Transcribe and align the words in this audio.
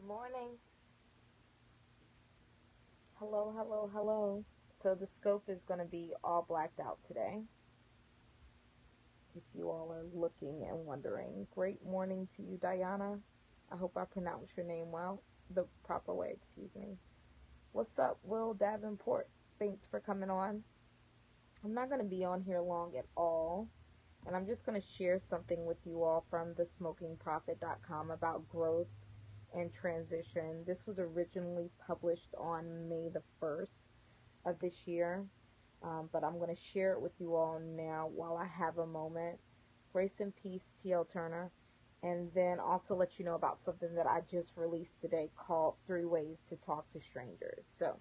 Good 0.00 0.08
morning. 0.08 0.56
Hello, 3.18 3.52
hello, 3.54 3.90
hello. 3.92 4.44
So 4.82 4.94
the 4.94 5.06
scope 5.06 5.44
is 5.48 5.60
going 5.68 5.80
to 5.80 5.84
be 5.84 6.14
all 6.24 6.46
blacked 6.48 6.80
out 6.80 6.96
today. 7.06 7.42
If 9.36 9.42
you 9.54 9.68
all 9.68 9.92
are 9.92 10.06
looking 10.18 10.64
and 10.66 10.86
wondering, 10.86 11.46
great 11.54 11.84
morning 11.84 12.26
to 12.36 12.42
you, 12.42 12.56
Diana. 12.56 13.18
I 13.70 13.76
hope 13.76 13.98
I 13.98 14.04
pronounced 14.06 14.56
your 14.56 14.64
name 14.64 14.90
well, 14.90 15.22
the 15.50 15.66
proper 15.84 16.14
way, 16.14 16.34
excuse 16.42 16.74
me. 16.74 16.96
What's 17.72 17.98
up, 17.98 18.18
Will 18.22 18.54
Davenport? 18.54 19.28
Thanks 19.58 19.86
for 19.86 20.00
coming 20.00 20.30
on. 20.30 20.62
I'm 21.62 21.74
not 21.74 21.90
going 21.90 22.00
to 22.00 22.08
be 22.08 22.24
on 22.24 22.40
here 22.40 22.60
long 22.60 22.96
at 22.96 23.04
all, 23.18 23.68
and 24.26 24.34
I'm 24.34 24.46
just 24.46 24.64
going 24.64 24.80
to 24.80 24.86
share 24.96 25.18
something 25.18 25.66
with 25.66 25.78
you 25.84 26.02
all 26.02 26.24
from 26.30 26.54
thesmokingprophet.com 26.54 28.10
about 28.10 28.48
growth 28.48 28.88
and 29.54 29.72
transition. 29.72 30.64
This 30.66 30.86
was 30.86 30.98
originally 30.98 31.70
published 31.86 32.34
on 32.38 32.88
May 32.88 33.08
the 33.08 33.22
1st 33.42 33.68
of 34.44 34.58
this 34.60 34.86
year, 34.86 35.24
um, 35.82 36.08
but 36.12 36.24
I'm 36.24 36.38
going 36.38 36.54
to 36.54 36.60
share 36.60 36.92
it 36.92 37.00
with 37.00 37.12
you 37.18 37.34
all 37.34 37.60
now 37.60 38.10
while 38.14 38.36
I 38.36 38.46
have 38.46 38.78
a 38.78 38.86
moment. 38.86 39.38
Grace 39.92 40.20
and 40.20 40.34
peace, 40.36 40.68
T.L. 40.82 41.04
Turner. 41.04 41.50
And 42.02 42.30
then 42.34 42.58
also 42.60 42.94
let 42.94 43.18
you 43.18 43.26
know 43.26 43.34
about 43.34 43.62
something 43.62 43.94
that 43.94 44.06
I 44.06 44.20
just 44.30 44.56
released 44.56 44.98
today 45.02 45.28
called 45.36 45.74
Three 45.86 46.06
Ways 46.06 46.38
to 46.48 46.56
Talk 46.56 46.90
to 46.92 47.00
Strangers. 47.00 47.64
So 47.78 47.96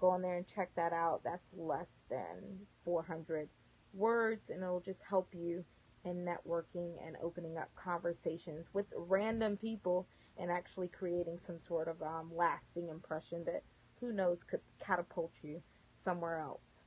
go 0.00 0.08
on 0.08 0.22
there 0.22 0.36
and 0.36 0.46
check 0.46 0.70
that 0.76 0.92
out. 0.94 1.20
That's 1.22 1.46
less 1.54 1.88
than 2.08 2.66
400 2.84 3.48
words, 3.92 4.48
and 4.48 4.62
it'll 4.62 4.80
just 4.80 5.00
help 5.06 5.28
you 5.34 5.64
in 6.04 6.24
networking 6.24 6.94
and 7.06 7.16
opening 7.22 7.58
up 7.58 7.70
conversations 7.76 8.66
with 8.72 8.86
random 8.96 9.56
people 9.56 10.06
and 10.38 10.50
actually 10.50 10.88
creating 10.88 11.38
some 11.38 11.58
sort 11.60 11.88
of 11.88 12.02
um, 12.02 12.30
lasting 12.34 12.88
impression 12.88 13.44
that 13.44 13.62
who 14.00 14.12
knows 14.12 14.42
could 14.42 14.60
catapult 14.80 15.32
you 15.42 15.62
somewhere 16.02 16.38
else. 16.38 16.84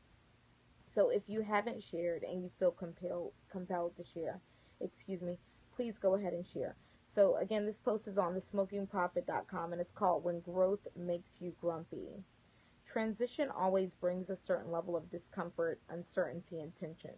So 0.89 1.09
if 1.09 1.23
you 1.27 1.41
haven't 1.41 1.83
shared 1.83 2.23
and 2.23 2.41
you 2.41 2.49
feel 2.57 2.71
compelled 2.71 3.33
compelled 3.51 3.95
to 3.97 4.03
share, 4.03 4.39
excuse 4.81 5.21
me, 5.21 5.37
please 5.75 5.97
go 5.97 6.15
ahead 6.15 6.33
and 6.33 6.45
share. 6.47 6.75
So 7.13 7.37
again, 7.37 7.65
this 7.65 7.77
post 7.77 8.07
is 8.07 8.17
on 8.17 8.33
thesmokingprophet.com 8.33 9.71
and 9.71 9.81
it's 9.81 9.93
called 9.93 10.23
When 10.23 10.41
Growth 10.41 10.87
Makes 10.95 11.41
You 11.41 11.53
Grumpy. 11.61 12.23
Transition 12.85 13.49
always 13.49 13.93
brings 13.93 14.29
a 14.29 14.35
certain 14.35 14.71
level 14.71 14.95
of 14.95 15.09
discomfort, 15.09 15.79
uncertainty, 15.89 16.59
and 16.59 16.73
tension. 16.77 17.15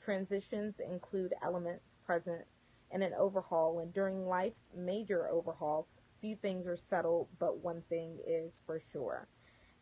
Transitions 0.00 0.80
include 0.80 1.34
elements 1.42 1.96
present 2.04 2.44
in 2.90 3.02
an 3.02 3.14
overhaul, 3.14 3.80
and 3.80 3.92
during 3.92 4.26
life's 4.26 4.70
major 4.74 5.28
overhauls, 5.28 5.98
few 6.20 6.36
things 6.36 6.66
are 6.66 6.76
settled, 6.76 7.28
but 7.38 7.58
one 7.58 7.82
thing 7.88 8.18
is 8.26 8.60
for 8.66 8.80
sure. 8.92 9.26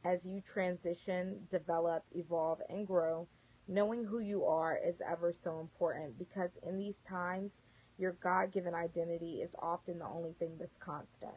As 0.05 0.27
you 0.27 0.41
transition, 0.41 1.47
develop, 1.51 2.05
evolve, 2.15 2.61
and 2.69 2.87
grow, 2.87 3.27
knowing 3.67 4.05
who 4.05 4.19
you 4.19 4.45
are 4.45 4.77
is 4.77 5.01
ever 5.01 5.33
so 5.33 5.61
important 5.61 6.19
because 6.19 6.51
in 6.63 6.77
these 6.77 6.99
times, 7.09 7.53
your 7.99 8.13
God 8.13 8.53
given 8.53 8.75
identity 8.75 9.41
is 9.41 9.55
often 9.61 9.99
the 9.99 10.07
only 10.07 10.33
thing 10.39 10.57
that's 10.59 10.77
constant. 10.79 11.35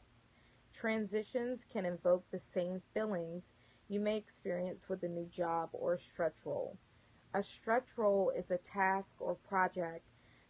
Transitions 0.74 1.66
can 1.72 1.86
invoke 1.86 2.30
the 2.32 2.42
same 2.54 2.82
feelings 2.94 3.44
you 3.88 4.00
may 4.00 4.18
experience 4.18 4.90
with 4.90 5.04
a 5.04 5.08
new 5.08 5.26
job 5.28 5.70
or 5.72 5.94
a 5.94 6.00
stretch 6.00 6.36
role. 6.44 6.78
A 7.34 7.44
stretch 7.44 7.98
role 7.98 8.32
is 8.36 8.52
a 8.52 8.58
task 8.58 9.10
or 9.20 9.36
project 9.36 10.04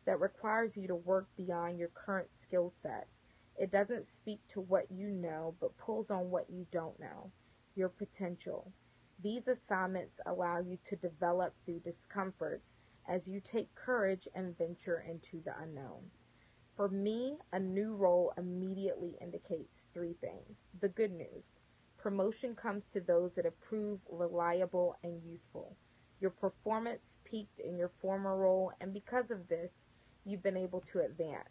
that 0.07 0.21
requires 0.21 0.77
you 0.77 0.87
to 0.87 0.95
work 0.95 1.27
beyond 1.35 1.77
your 1.77 1.89
current 1.89 2.29
skill 2.41 2.73
set. 2.81 3.07
It 3.59 3.71
doesn't 3.71 4.11
speak 4.11 4.39
to 4.53 4.61
what 4.61 4.89
you 4.89 5.09
know, 5.09 5.53
but 5.59 5.77
pulls 5.77 6.09
on 6.09 6.31
what 6.31 6.49
you 6.49 6.65
don't 6.71 6.97
know, 6.99 7.29
your 7.75 7.89
potential. 7.89 8.71
These 9.21 9.49
assignments 9.49 10.19
allow 10.25 10.59
you 10.59 10.79
to 10.89 10.95
develop 10.95 11.53
through 11.65 11.81
discomfort 11.81 12.61
as 13.09 13.27
you 13.27 13.41
take 13.41 13.75
courage 13.75 14.29
and 14.33 14.57
venture 14.57 15.03
into 15.09 15.43
the 15.43 15.53
unknown. 15.61 16.09
For 16.77 16.87
me, 16.87 17.37
a 17.51 17.59
new 17.59 17.93
role 17.93 18.31
immediately 18.37 19.17
indicates 19.19 19.83
three 19.93 20.15
things. 20.21 20.57
The 20.79 20.89
good 20.89 21.11
news 21.11 21.57
promotion 21.97 22.55
comes 22.55 22.85
to 22.93 23.01
those 23.01 23.33
that 23.35 23.43
have 23.43 23.59
proved 23.59 24.03
reliable 24.09 24.95
and 25.03 25.21
useful. 25.25 25.75
Your 26.21 26.31
performance 26.31 27.15
peaked 27.25 27.59
in 27.59 27.77
your 27.77 27.91
former 28.01 28.37
role, 28.37 28.71
and 28.79 28.93
because 28.93 29.31
of 29.31 29.49
this, 29.49 29.71
you've 30.27 30.43
been 30.43 30.57
able 30.57 30.81
to 30.81 30.99
advance. 30.99 31.49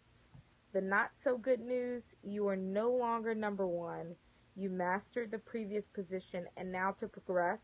The 0.72 0.82
not 0.82 1.10
so 1.24 1.38
good 1.38 1.60
news 1.60 2.14
you 2.22 2.46
are 2.48 2.56
no 2.56 2.92
longer 2.92 3.34
number 3.34 3.66
one. 3.66 4.14
You 4.54 4.68
mastered 4.68 5.30
the 5.30 5.38
previous 5.38 5.86
position, 5.88 6.46
and 6.56 6.70
now 6.70 6.92
to 6.92 7.08
progress, 7.08 7.60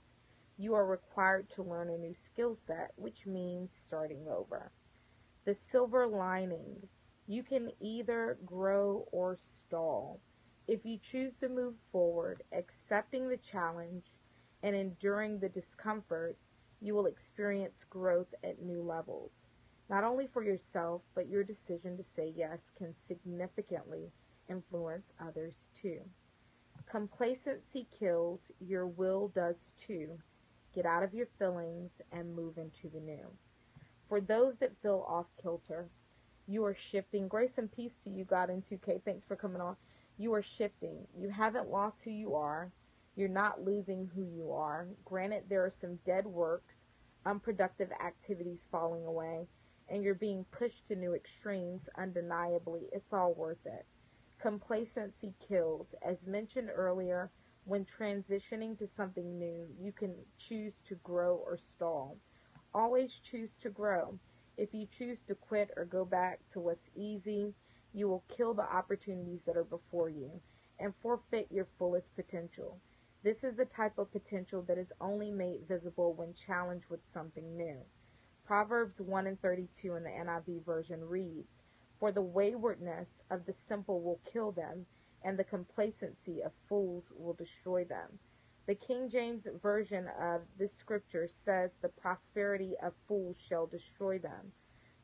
you 0.56 0.74
are 0.74 0.86
required 0.86 1.50
to 1.50 1.62
learn 1.62 1.90
a 1.90 1.98
new 1.98 2.14
skill 2.14 2.56
set, 2.66 2.92
which 2.96 3.26
means 3.26 3.70
starting 3.84 4.26
over. 4.28 4.70
The 5.44 5.54
silver 5.54 6.06
lining 6.06 6.88
you 7.26 7.42
can 7.42 7.70
either 7.80 8.38
grow 8.44 9.06
or 9.12 9.36
stall. 9.36 10.20
If 10.66 10.84
you 10.84 10.98
choose 10.98 11.36
to 11.38 11.48
move 11.48 11.74
forward, 11.90 12.42
accepting 12.52 13.28
the 13.28 13.36
challenge 13.36 14.12
and 14.62 14.74
enduring 14.74 15.38
the 15.38 15.48
discomfort, 15.48 16.36
you 16.80 16.94
will 16.94 17.06
experience 17.06 17.84
growth 17.84 18.34
at 18.42 18.62
new 18.62 18.82
levels. 18.82 19.32
Not 19.92 20.04
only 20.04 20.26
for 20.26 20.42
yourself, 20.42 21.03
but 21.14 21.28
your 21.28 21.44
decision 21.44 21.98
to 21.98 22.03
say 22.03 22.32
yes 22.34 22.70
can 22.78 22.94
significantly 23.06 24.10
influence 24.48 25.12
others 25.20 25.69
too. 25.75 26.00
Complacency 26.91 27.86
kills, 27.98 28.50
your 28.58 28.86
will 28.86 29.28
does 29.28 29.75
too. 29.78 30.19
Get 30.75 30.86
out 30.86 31.02
of 31.02 31.12
your 31.12 31.26
feelings 31.38 31.91
and 32.10 32.34
move 32.34 32.56
into 32.56 32.88
the 32.88 33.00
new. 33.00 33.26
For 34.08 34.19
those 34.19 34.54
that 34.60 34.81
feel 34.81 35.04
off 35.06 35.26
kilter, 35.42 35.91
you 36.48 36.64
are 36.64 36.75
shifting. 36.75 37.28
Grace 37.28 37.58
and 37.58 37.70
peace 37.70 37.98
to 38.04 38.08
you, 38.08 38.25
God 38.25 38.48
in 38.48 38.62
2K. 38.62 39.02
Thanks 39.04 39.26
for 39.26 39.36
coming 39.36 39.60
on. 39.60 39.76
You 40.16 40.32
are 40.32 40.42
shifting. 40.42 41.06
You 41.14 41.28
haven't 41.28 41.70
lost 41.70 42.02
who 42.02 42.12
you 42.12 42.34
are. 42.34 42.72
You're 43.14 43.28
not 43.28 43.62
losing 43.62 44.10
who 44.14 44.22
you 44.22 44.52
are. 44.52 44.86
Granted, 45.04 45.42
there 45.50 45.66
are 45.66 45.70
some 45.70 45.97
dead 46.06 46.25
works, 46.25 46.76
unproductive 47.26 47.91
activities 47.92 48.64
falling 48.70 49.04
away, 49.04 49.47
and 49.92 50.03
you're 50.03 50.14
being 50.14 50.47
pushed 50.50 50.88
to 50.88 50.97
new 50.97 51.12
extremes, 51.12 51.86
undeniably, 51.98 52.88
it's 52.92 53.12
all 53.12 53.34
worth 53.34 53.66
it. 53.66 53.84
Complacency 54.41 55.34
kills. 55.47 55.94
As 56.03 56.16
mentioned 56.26 56.70
earlier, 56.75 57.30
when 57.66 57.84
transitioning 57.84 58.76
to 58.78 58.88
something 58.97 59.38
new, 59.38 59.69
you 59.78 59.92
can 59.92 60.14
choose 60.38 60.81
to 60.86 60.94
grow 61.04 61.36
or 61.47 61.58
stall. 61.58 62.16
Always 62.75 63.20
choose 63.20 63.52
to 63.60 63.69
grow. 63.69 64.19
If 64.56 64.72
you 64.72 64.86
choose 64.86 65.22
to 65.25 65.34
quit 65.34 65.70
or 65.76 65.84
go 65.84 66.06
back 66.06 66.41
to 66.52 66.60
what's 66.60 66.88
easy, 66.97 67.52
you 67.92 68.08
will 68.08 68.25
kill 68.34 68.54
the 68.54 68.62
opportunities 68.62 69.42
that 69.44 69.58
are 69.58 69.64
before 69.64 70.08
you 70.08 70.41
and 70.81 70.94
forfeit 71.02 71.48
your 71.50 71.69
fullest 71.78 72.16
potential. 72.16 72.81
This 73.22 73.44
is 73.44 73.56
the 73.56 73.66
type 73.66 73.98
of 73.98 74.10
potential 74.10 74.62
that 74.62 74.78
is 74.78 74.91
only 75.02 75.31
made 75.31 75.69
visible 75.69 76.14
when 76.14 76.32
challenged 76.32 76.86
with 76.88 77.00
something 77.12 77.58
new. 77.58 77.76
Proverbs 78.44 79.00
1 79.00 79.26
and 79.26 79.41
32 79.41 79.94
in 79.94 80.03
the 80.03 80.10
NIV 80.10 80.64
version 80.64 81.08
reads, 81.08 81.48
For 81.98 82.12
the 82.12 82.22
waywardness 82.22 83.08
of 83.30 83.47
the 83.47 83.54
simple 83.69 84.00
will 84.03 84.20
kill 84.30 84.53
them, 84.53 84.86
and 85.22 85.38
the 85.38 85.44
complacency 85.44 86.42
of 86.42 86.52
fools 86.69 87.12
will 87.16 87.34
destroy 87.34 87.84
them. 87.84 88.19
The 88.66 88.75
King 88.75 89.08
James 89.08 89.47
Version 89.61 90.08
of 90.20 90.43
this 90.58 90.72
scripture 90.75 91.28
says, 91.44 91.70
The 91.81 91.88
prosperity 91.88 92.75
of 92.82 92.94
fools 93.08 93.37
shall 93.38 93.66
destroy 93.66 94.19
them. 94.19 94.52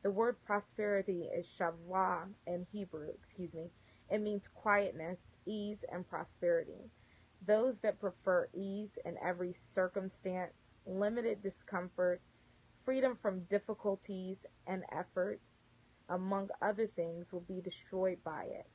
The 0.03 0.11
word 0.11 0.37
prosperity 0.45 1.25
is 1.25 1.47
shavlah 1.47 2.29
in 2.47 2.67
Hebrew, 2.73 3.09
excuse 3.09 3.53
me. 3.53 3.71
It 4.11 4.19
means 4.21 4.49
quietness, 4.49 5.19
ease, 5.45 5.85
and 5.93 6.09
prosperity. 6.09 6.91
Those 7.47 7.79
that 7.79 8.01
prefer 8.01 8.49
ease 8.55 8.99
in 9.05 9.17
every 9.19 9.55
circumstance, 9.73 10.55
limited 10.87 11.43
discomfort, 11.43 12.21
freedom 12.89 13.19
from 13.21 13.41
difficulties 13.51 14.39
and 14.67 14.83
effort, 14.99 15.39
among 16.09 16.49
other 16.63 16.87
things, 16.97 17.27
will 17.31 17.45
be 17.47 17.61
destroyed 17.61 18.17
by 18.25 18.45
it. 18.45 18.67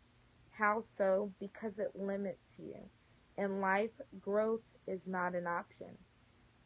How 0.51 0.83
so? 0.95 1.31
Because 1.39 1.79
it 1.79 1.89
limits 1.95 2.59
you. 2.59 2.75
In 3.39 3.59
life, 3.59 3.89
growth 4.21 4.61
is 4.85 5.07
not 5.07 5.33
an 5.33 5.47
option. 5.47 5.97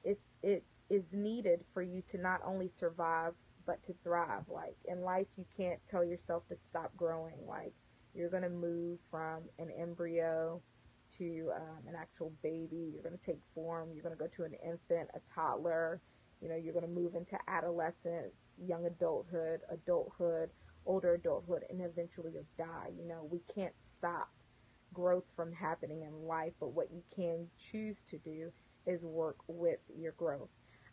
It, 0.04 0.20
it 0.44 0.66
is 0.90 1.06
needed 1.14 1.64
for 1.74 1.82
you 1.82 2.04
to 2.12 2.18
not 2.18 2.42
only 2.46 2.70
survive, 2.76 3.32
but 3.66 3.82
to 3.86 3.96
thrive. 4.04 4.44
Like 4.50 4.76
in 4.84 5.00
life, 5.00 5.28
you 5.38 5.46
can't 5.56 5.80
tell 5.90 6.04
yourself 6.04 6.44
to 6.50 6.58
stop 6.66 6.92
growing. 6.98 7.38
Like 7.48 7.72
you're 8.14 8.30
going 8.30 8.44
to 8.44 8.50
move 8.50 9.00
from 9.10 9.44
an 9.58 9.70
embryo 9.82 10.62
to 11.18 11.52
um, 11.56 11.88
an 11.88 11.96
actual 11.98 12.34
baby. 12.44 12.92
You're 12.94 13.04
going 13.04 13.18
to 13.18 13.26
take 13.26 13.40
form. 13.56 13.92
You're 13.94 14.04
going 14.04 14.18
to 14.18 14.22
go 14.22 14.30
to 14.36 14.44
an 14.44 14.56
infant, 14.66 15.08
a 15.16 15.22
toddler, 15.34 16.02
you 16.42 16.50
know, 16.50 16.56
you're 16.56 16.74
going 16.74 16.86
to 16.86 16.92
move 17.02 17.16
into 17.16 17.38
adolescence, 17.48 18.34
young 18.58 18.86
adulthood, 18.86 19.62
adulthood, 19.70 20.50
older 20.86 21.14
adulthood, 21.16 21.64
and 21.70 21.82
eventually 21.82 22.32
you'll 22.34 22.48
die. 22.58 22.90
You 22.98 23.06
know, 23.08 23.28
we 23.32 23.42
can't 23.54 23.74
stop. 23.88 24.30
growth 24.94 25.26
from 25.36 25.52
happening 25.54 26.02
in 26.04 26.28
life, 26.28 26.54
but 26.60 26.74
what 26.74 26.92
you 26.92 27.04
can 27.16 27.48
choose 27.58 28.02
to 28.04 28.18
do 28.20 28.52
is 28.86 29.04
work 29.04 29.38
with 29.48 29.80
your 29.96 30.14
growth. 30.14 30.50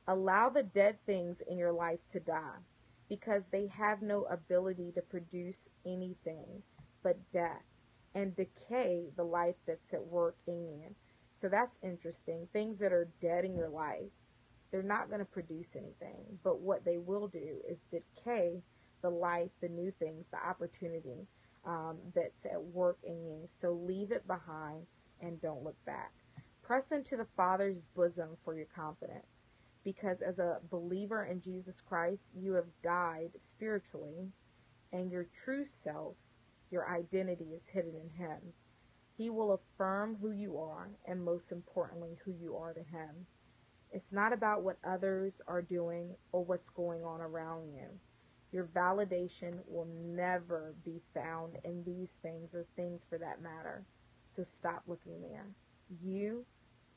Allow 0.07 0.51
the 0.51 0.63
dead 0.63 0.99
things 1.07 1.41
in 1.49 1.59
your 1.59 1.73
life 1.73 2.01
to 2.13 2.21
die 2.21 2.61
because 3.09 3.43
they 3.51 3.67
have 3.69 4.03
no 4.03 4.25
ability 4.25 4.93
to 4.93 5.03
produce 5.03 5.59
anything 5.87 6.63
but 7.03 7.19
death 7.33 7.63
and 8.15 8.35
decay 8.37 9.11
the 9.17 9.25
life 9.25 9.57
that's 9.67 9.95
at 9.95 10.05
work 10.05 10.37
in. 10.47 10.95
So 11.41 11.49
that's 11.49 11.79
interesting. 11.83 12.49
Things 12.53 12.79
that 12.81 12.93
are 12.93 13.09
dead 13.21 13.45
in 13.45 13.55
your 13.55 13.69
life, 13.69 14.11
they're 14.75 14.83
not 14.83 15.07
going 15.07 15.21
to 15.21 15.25
produce 15.25 15.69
anything, 15.77 16.19
but 16.43 16.59
what 16.61 16.85
they 16.85 16.99
will 16.99 17.29
do 17.29 17.61
is 17.71 17.79
decay 17.93 18.61
the 19.03 19.09
life, 19.09 19.51
the 19.61 19.69
new 19.69 19.93
things, 20.01 20.25
the 20.33 20.49
opportunity 20.49 21.29
um, 21.65 21.97
that's 22.13 22.45
at 22.45 22.61
work 22.61 22.99
in 23.05 23.25
you. 23.25 23.49
So 23.57 23.71
leave 23.71 24.11
it 24.11 24.27
behind 24.27 24.85
and 25.21 25.41
don't 25.41 25.63
look 25.63 25.77
back. 25.87 26.11
Press 26.61 26.87
into 26.91 27.17
the 27.17 27.29
Father's 27.37 27.77
bosom 27.95 28.31
for 28.45 28.57
your 28.57 28.67
confidence 28.75 29.29
because 29.85 30.21
as 30.23 30.41
a 30.41 30.59
believer 30.73 31.25
in 31.25 31.41
Jesus 31.41 31.81
Christ, 31.81 32.23
you 32.37 32.55
have 32.55 32.67
died 32.83 33.31
spiritually, 33.39 34.33
and 34.93 35.09
your 35.13 35.29
true 35.45 35.65
self, 35.67 36.17
your 36.73 36.91
identity, 36.91 37.53
is 37.55 37.63
hidden 37.73 37.95
in 37.95 38.11
Him. 38.19 38.39
He 39.17 39.31
will 39.31 39.53
affirm 39.53 40.17
who 40.21 40.33
you 40.33 40.59
are, 40.59 40.89
and 41.07 41.25
most 41.25 41.53
importantly, 41.53 42.17
who 42.25 42.33
you 42.33 42.57
are 42.57 42.73
to 42.73 42.81
Him. 42.81 43.27
It's 43.95 44.13
not 44.13 44.33
about 44.33 44.65
what 44.65 44.79
others 44.85 45.41
are 45.47 45.63
doing 45.63 46.17
or 46.33 46.45
what's 46.45 46.69
going 46.69 47.05
on 47.05 47.21
around 47.21 47.73
you. 47.73 47.87
Your 48.51 48.65
validation 48.65 49.61
will 49.69 49.87
never 50.05 50.75
be 50.85 51.01
found 51.15 51.59
in 51.65 51.85
these 51.85 52.11
things 52.21 52.55
or 52.55 52.67
things 52.75 53.07
for 53.09 53.19
that 53.19 53.41
matter. 53.41 53.85
So 54.33 54.43
stop 54.43 54.83
looking 54.89 55.23
there. 55.23 55.47
You, 56.03 56.45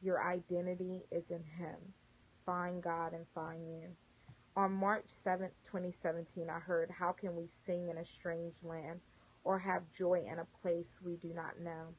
your 0.01 0.23
identity 0.23 1.03
is 1.11 1.29
in 1.29 1.43
Him. 1.43 1.77
Find 2.47 2.81
God 2.81 3.13
and 3.13 3.27
find 3.35 3.61
you. 3.69 3.89
On 4.55 4.73
March 4.73 5.05
7th, 5.07 5.51
2017, 5.65 6.49
I 6.49 6.57
heard, 6.57 6.89
How 6.89 7.11
can 7.11 7.35
we 7.35 7.47
sing 7.67 7.89
in 7.89 7.99
a 7.99 8.05
strange 8.05 8.55
land 8.63 9.01
or 9.43 9.59
have 9.59 9.83
joy 9.95 10.25
in 10.31 10.39
a 10.39 10.61
place 10.63 10.99
we 11.05 11.17
do 11.17 11.31
not 11.35 11.59
know? 11.59 11.93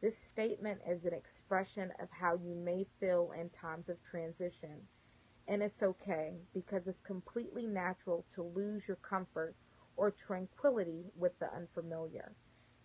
This 0.00 0.18
statement 0.18 0.80
is 0.88 1.04
an 1.04 1.14
expression 1.14 1.92
of 2.00 2.08
how 2.10 2.34
you 2.34 2.54
may 2.54 2.86
feel 3.00 3.32
in 3.38 3.50
times 3.50 3.88
of 3.88 4.02
transition 4.02 4.86
and 5.48 5.62
it's 5.62 5.82
okay 5.82 6.34
because 6.54 6.86
it's 6.86 7.00
completely 7.00 7.66
natural 7.66 8.24
to 8.34 8.42
lose 8.42 8.88
your 8.88 8.96
comfort 8.96 9.54
or 9.96 10.10
tranquility 10.10 11.04
with 11.16 11.38
the 11.38 11.52
unfamiliar. 11.54 12.32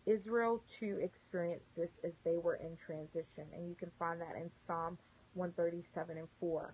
Israel 0.06 0.64
too 0.70 1.00
experienced 1.02 1.76
this 1.76 1.92
as 2.04 2.14
they 2.24 2.38
were 2.38 2.56
in 2.56 2.76
transition, 2.78 3.46
and 3.54 3.68
you 3.68 3.76
can 3.76 3.92
find 4.00 4.22
that 4.22 4.36
in 4.36 4.50
Psalm 4.66 4.98
137 5.34 6.18
and 6.18 6.28
4. 6.40 6.74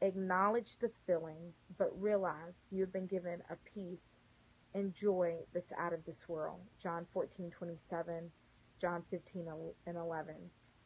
Acknowledge 0.00 0.76
the 0.80 0.90
feeling, 1.06 1.52
but 1.76 2.00
realize 2.00 2.54
you 2.70 2.80
have 2.80 2.92
been 2.92 3.06
given 3.06 3.42
a 3.50 3.56
peace 3.74 4.02
and 4.74 4.94
joy 4.94 5.34
that's 5.52 5.72
out 5.78 5.92
of 5.92 6.04
this 6.04 6.28
world. 6.28 6.60
John 6.80 7.06
14 7.12 7.50
27, 7.50 8.30
John 8.80 9.02
15 9.10 9.48
and 9.86 9.96
11. 9.96 10.34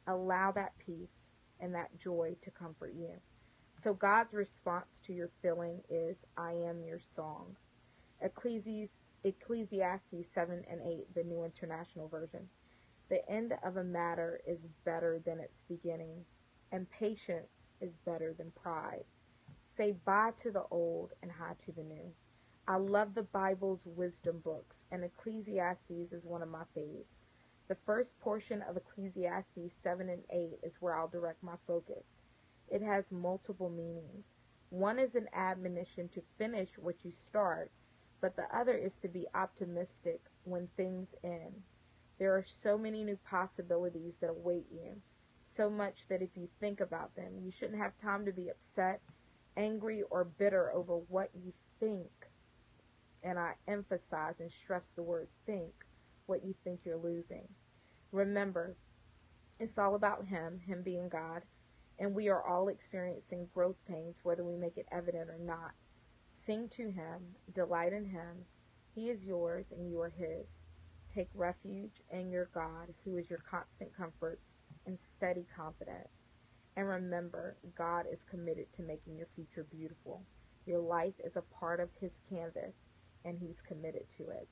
Allow 0.06 0.52
that 0.52 0.72
peace 0.78 1.32
and 1.60 1.74
that 1.74 1.96
joy 1.98 2.36
to 2.42 2.50
comfort 2.50 2.94
you. 2.94 3.10
So 3.82 3.94
God's 3.94 4.32
response 4.32 5.00
to 5.06 5.12
your 5.12 5.30
feeling 5.42 5.80
is, 5.90 6.16
I 6.36 6.52
am 6.52 6.82
your 6.84 7.00
song. 7.00 7.56
Ecclesiastes, 8.20 8.92
Ecclesiastes 9.24 10.28
7 10.34 10.64
and 10.70 10.80
8, 10.84 11.14
the 11.14 11.24
New 11.24 11.44
International 11.44 12.08
Version. 12.08 12.48
The 13.08 13.28
end 13.30 13.54
of 13.64 13.76
a 13.76 13.84
matter 13.84 14.40
is 14.46 14.60
better 14.84 15.20
than 15.24 15.38
its 15.40 15.60
beginning, 15.68 16.24
and 16.70 16.90
patience 16.90 17.50
is 17.80 17.92
better 18.06 18.32
than 18.32 18.52
pride. 18.62 19.04
Say 19.76 19.94
bye 20.04 20.32
to 20.42 20.50
the 20.50 20.64
old 20.70 21.12
and 21.22 21.30
hi 21.30 21.54
to 21.66 21.72
the 21.72 21.82
new. 21.82 22.12
I 22.68 22.76
love 22.76 23.14
the 23.14 23.22
Bible's 23.22 23.82
wisdom 23.84 24.38
books, 24.44 24.84
and 24.92 25.02
Ecclesiastes 25.04 26.12
is 26.12 26.24
one 26.24 26.42
of 26.42 26.48
my 26.48 26.62
faves. 26.76 27.21
The 27.72 27.78
first 27.86 28.20
portion 28.20 28.60
of 28.68 28.76
Ecclesiastes 28.76 29.72
7 29.82 30.10
and 30.10 30.22
8 30.28 30.58
is 30.62 30.76
where 30.82 30.94
I'll 30.94 31.08
direct 31.08 31.42
my 31.42 31.54
focus. 31.66 32.04
It 32.68 32.82
has 32.82 33.10
multiple 33.10 33.70
meanings. 33.70 34.26
One 34.68 34.98
is 34.98 35.14
an 35.14 35.26
admonition 35.32 36.08
to 36.08 36.22
finish 36.36 36.76
what 36.76 37.02
you 37.02 37.10
start, 37.10 37.70
but 38.20 38.36
the 38.36 38.44
other 38.54 38.74
is 38.74 38.98
to 38.98 39.08
be 39.08 39.26
optimistic 39.34 40.20
when 40.44 40.68
things 40.76 41.14
end. 41.24 41.62
There 42.18 42.36
are 42.36 42.44
so 42.44 42.76
many 42.76 43.04
new 43.04 43.16
possibilities 43.24 44.16
that 44.20 44.28
await 44.28 44.66
you, 44.70 45.00
so 45.46 45.70
much 45.70 46.06
that 46.08 46.20
if 46.20 46.36
you 46.36 46.48
think 46.60 46.82
about 46.82 47.16
them, 47.16 47.40
you 47.42 47.50
shouldn't 47.50 47.80
have 47.80 47.96
time 48.02 48.26
to 48.26 48.32
be 48.32 48.50
upset, 48.50 49.00
angry, 49.56 50.02
or 50.10 50.24
bitter 50.24 50.70
over 50.74 50.96
what 51.08 51.30
you 51.42 51.54
think. 51.80 52.10
And 53.22 53.38
I 53.38 53.54
emphasize 53.66 54.40
and 54.40 54.52
stress 54.52 54.88
the 54.94 55.02
word 55.02 55.28
think, 55.46 55.72
what 56.26 56.44
you 56.44 56.54
think 56.64 56.80
you're 56.84 56.98
losing. 56.98 57.48
Remember, 58.12 58.76
it's 59.58 59.78
all 59.78 59.94
about 59.94 60.26
Him, 60.26 60.60
Him 60.66 60.82
being 60.82 61.08
God, 61.08 61.42
and 61.98 62.14
we 62.14 62.28
are 62.28 62.46
all 62.46 62.68
experiencing 62.68 63.48
growth 63.54 63.78
pains, 63.88 64.18
whether 64.22 64.44
we 64.44 64.54
make 64.54 64.76
it 64.76 64.86
evident 64.92 65.30
or 65.30 65.38
not. 65.38 65.72
Sing 66.44 66.68
to 66.76 66.90
Him, 66.90 67.36
delight 67.54 67.94
in 67.94 68.04
Him. 68.04 68.44
He 68.94 69.08
is 69.08 69.24
yours, 69.24 69.66
and 69.72 69.88
you 69.90 69.98
are 70.02 70.10
His. 70.10 70.46
Take 71.14 71.30
refuge 71.34 72.02
in 72.10 72.30
your 72.30 72.50
God, 72.52 72.92
who 73.04 73.16
is 73.16 73.30
your 73.30 73.42
constant 73.50 73.96
comfort 73.96 74.40
and 74.86 74.98
steady 75.00 75.46
confidence. 75.56 76.08
And 76.76 76.86
remember, 76.88 77.56
God 77.76 78.04
is 78.12 78.24
committed 78.24 78.70
to 78.74 78.82
making 78.82 79.16
your 79.16 79.28
future 79.34 79.66
beautiful. 79.70 80.22
Your 80.66 80.80
life 80.80 81.14
is 81.24 81.36
a 81.36 81.54
part 81.58 81.80
of 81.80 81.88
His 81.98 82.12
canvas, 82.28 82.74
and 83.24 83.38
He's 83.38 83.62
committed 83.62 84.04
to 84.18 84.24
it. 84.24 84.48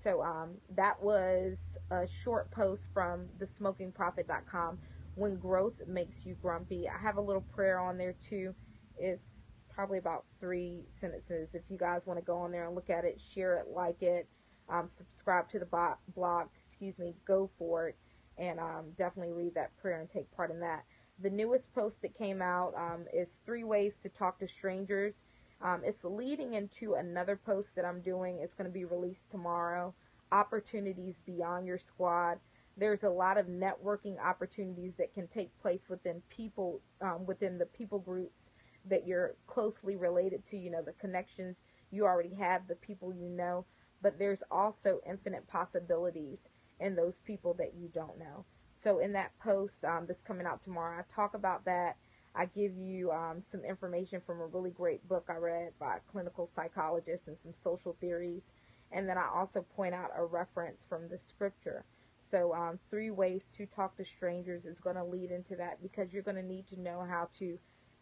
So 0.00 0.22
um, 0.22 0.56
that 0.74 1.02
was 1.02 1.76
a 1.90 2.06
short 2.06 2.50
post 2.50 2.88
from 2.92 3.28
thesmokingprophet.com 3.38 4.78
when 5.14 5.36
growth 5.36 5.74
makes 5.86 6.24
you 6.24 6.36
grumpy. 6.40 6.88
I 6.88 6.98
have 7.00 7.18
a 7.18 7.20
little 7.20 7.44
prayer 7.54 7.78
on 7.78 7.98
there 7.98 8.14
too. 8.28 8.54
It's 8.96 9.22
probably 9.68 9.98
about 9.98 10.24
three 10.40 10.84
sentences. 10.94 11.50
If 11.54 11.62
you 11.68 11.76
guys 11.76 12.06
want 12.06 12.18
to 12.18 12.24
go 12.24 12.38
on 12.38 12.50
there 12.50 12.66
and 12.66 12.74
look 12.74 12.90
at 12.90 13.04
it, 13.04 13.20
share 13.20 13.58
it, 13.58 13.66
like 13.68 14.02
it, 14.02 14.26
um, 14.70 14.88
subscribe 14.96 15.48
to 15.50 15.58
the 15.58 15.94
blog, 16.14 16.48
excuse 16.66 16.98
me, 16.98 17.14
go 17.26 17.50
for 17.58 17.88
it, 17.88 17.96
and 18.38 18.58
um, 18.58 18.92
definitely 18.96 19.32
read 19.32 19.54
that 19.54 19.76
prayer 19.76 20.00
and 20.00 20.08
take 20.08 20.30
part 20.32 20.50
in 20.50 20.60
that. 20.60 20.84
The 21.22 21.30
newest 21.30 21.72
post 21.74 22.00
that 22.02 22.16
came 22.16 22.40
out 22.40 22.72
um, 22.74 23.04
is 23.12 23.38
three 23.44 23.64
ways 23.64 23.98
to 23.98 24.08
talk 24.08 24.38
to 24.38 24.48
strangers. 24.48 25.22
Um, 25.62 25.82
it's 25.84 26.04
leading 26.04 26.54
into 26.54 26.94
another 26.94 27.36
post 27.36 27.76
that 27.76 27.84
I'm 27.84 28.00
doing. 28.00 28.38
It's 28.40 28.54
going 28.54 28.68
to 28.68 28.72
be 28.72 28.84
released 28.84 29.30
tomorrow. 29.30 29.94
Opportunities 30.32 31.20
beyond 31.26 31.66
your 31.66 31.78
squad 31.78 32.38
there's 32.80 33.04
a 33.04 33.10
lot 33.10 33.36
of 33.36 33.46
networking 33.46 34.18
opportunities 34.18 34.94
that 34.96 35.12
can 35.12 35.28
take 35.28 35.56
place 35.60 35.86
within 35.88 36.22
people, 36.30 36.80
um, 37.02 37.26
within 37.26 37.58
the 37.58 37.66
people 37.66 37.98
groups 37.98 38.44
that 38.86 39.06
you're 39.06 39.34
closely 39.46 39.96
related 39.96 40.44
to, 40.46 40.56
you 40.56 40.70
know, 40.70 40.82
the 40.82 40.92
connections 40.92 41.56
you 41.90 42.06
already 42.06 42.34
have, 42.34 42.66
the 42.66 42.74
people 42.76 43.12
you 43.12 43.28
know, 43.28 43.66
but 44.00 44.18
there's 44.18 44.42
also 44.50 45.00
infinite 45.06 45.46
possibilities 45.46 46.40
in 46.80 46.96
those 46.96 47.18
people 47.18 47.52
that 47.54 47.74
you 47.74 47.88
don't 47.92 48.18
know. 48.18 48.44
So 48.74 48.98
in 48.98 49.12
that 49.12 49.38
post 49.38 49.84
um, 49.84 50.06
that's 50.08 50.22
coming 50.22 50.46
out 50.46 50.62
tomorrow, 50.62 50.98
I 50.98 51.14
talk 51.14 51.34
about 51.34 51.66
that. 51.66 51.96
I 52.34 52.46
give 52.46 52.76
you 52.76 53.10
um, 53.10 53.42
some 53.42 53.64
information 53.64 54.20
from 54.24 54.40
a 54.40 54.46
really 54.46 54.70
great 54.70 55.06
book 55.08 55.26
I 55.28 55.36
read 55.36 55.72
by 55.78 55.96
a 55.96 56.12
clinical 56.12 56.48
psychologist 56.54 57.26
and 57.26 57.38
some 57.38 57.52
social 57.62 57.96
theories. 58.00 58.46
And 58.92 59.08
then 59.08 59.18
I 59.18 59.28
also 59.34 59.62
point 59.76 59.94
out 59.94 60.10
a 60.16 60.24
reference 60.24 60.84
from 60.88 61.08
the 61.08 61.18
scripture 61.18 61.84
so, 62.30 62.54
um, 62.54 62.78
three 62.90 63.10
ways 63.10 63.44
to 63.56 63.66
talk 63.66 63.96
to 63.96 64.04
strangers 64.04 64.64
is 64.64 64.78
going 64.78 64.96
to 64.96 65.04
lead 65.04 65.32
into 65.32 65.56
that 65.56 65.82
because 65.82 66.12
you're 66.12 66.22
going 66.22 66.36
to 66.36 66.44
need 66.44 66.68
to 66.68 66.80
know 66.80 67.04
how 67.08 67.28
to 67.38 67.58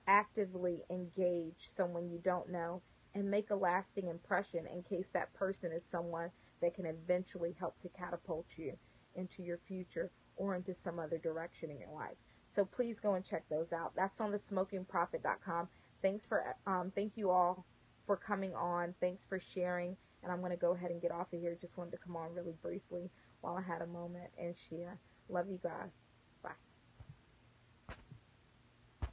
actively 0.06 0.84
engage 0.90 1.70
someone 1.74 2.10
you 2.10 2.18
don't 2.18 2.50
know 2.50 2.82
and 3.14 3.30
make 3.30 3.50
a 3.50 3.54
lasting 3.54 4.08
impression 4.08 4.66
in 4.66 4.82
case 4.82 5.08
that 5.14 5.32
person 5.34 5.72
is 5.72 5.82
someone 5.90 6.30
that 6.60 6.74
can 6.74 6.84
eventually 6.84 7.54
help 7.58 7.80
to 7.80 7.88
catapult 7.88 8.46
you 8.56 8.76
into 9.14 9.42
your 9.42 9.58
future 9.66 10.10
or 10.36 10.54
into 10.54 10.74
some 10.74 10.98
other 10.98 11.18
direction 11.18 11.70
in 11.70 11.78
your 11.78 11.92
life. 11.92 12.16
So 12.50 12.64
please 12.64 13.00
go 13.00 13.14
and 13.14 13.24
check 13.24 13.44
those 13.48 13.72
out. 13.72 13.92
That's 13.96 14.20
on 14.20 14.32
thesmokingprophet.com. 14.32 15.68
Thanks 16.02 16.26
for 16.26 16.56
um, 16.66 16.92
thank 16.94 17.16
you 17.16 17.30
all 17.30 17.66
for 18.06 18.16
coming 18.16 18.54
on. 18.54 18.94
Thanks 19.00 19.24
for 19.24 19.38
sharing. 19.38 19.96
And 20.22 20.32
I'm 20.32 20.40
going 20.40 20.50
to 20.50 20.56
go 20.56 20.72
ahead 20.74 20.90
and 20.90 21.00
get 21.00 21.12
off 21.12 21.32
of 21.32 21.40
here. 21.40 21.56
Just 21.60 21.78
wanted 21.78 21.92
to 21.92 21.98
come 21.98 22.16
on 22.16 22.34
really 22.34 22.54
briefly 22.62 23.10
while 23.40 23.56
I 23.56 23.62
had 23.62 23.82
a 23.82 23.86
moment 23.86 24.30
and 24.38 24.54
share. 24.70 24.98
Love 25.28 25.46
you 25.48 25.60
guys. 25.62 26.07